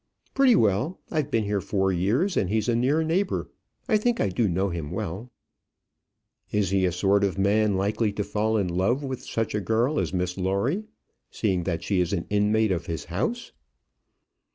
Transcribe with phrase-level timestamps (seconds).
[0.33, 0.99] "Pretty well.
[1.11, 3.51] I've been here four years; and he's a near neighbour.
[3.87, 5.29] I think I do know him well."
[6.51, 9.99] "Is he a sort of man likely to fall in love with such a girl
[9.99, 10.85] as Miss Lawrie,
[11.29, 13.51] seeing that she is an inmate of his house?"